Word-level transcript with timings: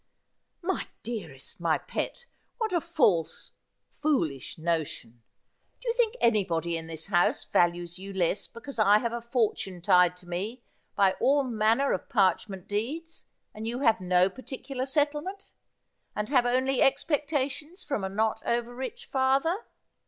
'My 0.63 0.87
dearest, 1.03 1.59
my 1.61 1.77
pet, 1.77 2.25
what 2.57 2.73
a 2.73 2.81
false, 2.81 3.51
foolish 4.01 4.57
notion! 4.57 5.21
Do 5.79 5.89
you 5.89 5.93
think 5.93 6.15
anybody 6.19 6.75
in 6.75 6.87
this 6.87 7.05
house 7.05 7.43
values 7.43 7.99
you 7.99 8.11
less 8.11 8.47
because 8.47 8.79
I 8.79 8.97
have 8.97 9.13
a 9.13 9.21
fortune 9.21 9.79
tied 9.79 10.17
to 10.17 10.27
me 10.27 10.63
by 10.95 11.11
all 11.19 11.43
manner 11.43 11.93
of 11.93 12.09
parchment 12.09 12.67
deeds, 12.67 13.25
and 13.53 13.67
you 13.67 13.81
have 13.81 14.01
no 14.01 14.27
particular 14.27 14.87
settlement, 14.87 15.51
and 16.15 16.29
have 16.29 16.47
only 16.47 16.81
expectations 16.81 17.83
from 17.83 18.03
a 18.03 18.09
not 18.09 18.41
over 18.43 18.73
rich 18.73 19.05
father 19.05 19.67